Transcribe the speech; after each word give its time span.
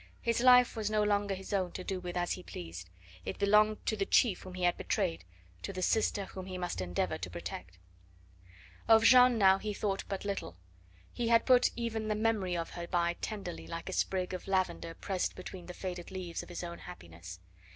His 0.19 0.39
life 0.41 0.75
was 0.75 0.89
no 0.89 1.03
longer 1.03 1.35
his 1.35 1.53
own 1.53 1.73
to 1.73 1.83
do 1.83 1.99
with 1.99 2.17
as 2.17 2.31
he 2.31 2.41
pleased; 2.41 2.89
it 3.23 3.37
belonged 3.37 3.85
to 3.85 3.95
the 3.95 4.03
chief 4.07 4.41
whom 4.41 4.55
he 4.55 4.63
had 4.63 4.75
betrayed, 4.75 5.25
to 5.61 5.71
the 5.71 5.83
sister 5.83 6.25
whom 6.25 6.47
he 6.47 6.57
must 6.57 6.81
endeavour 6.81 7.19
to 7.19 7.29
protect. 7.29 7.77
Of 8.87 9.03
Jeanne 9.03 9.37
now 9.37 9.59
he 9.59 9.75
thought 9.75 10.03
but 10.09 10.25
little. 10.25 10.57
He 11.13 11.27
had 11.27 11.45
put 11.45 11.69
even 11.75 12.07
the 12.07 12.15
memory 12.15 12.57
of 12.57 12.71
her 12.71 12.87
by 12.87 13.13
tenderly, 13.21 13.67
like 13.67 13.89
a 13.89 13.93
sprig 13.93 14.33
of 14.33 14.47
lavender 14.47 14.95
pressed 14.95 15.35
between 15.35 15.67
the 15.67 15.73
faded 15.75 16.09
leaves 16.09 16.41
of 16.41 16.49
his 16.49 16.63
own 16.63 16.79
happiness. 16.79 17.39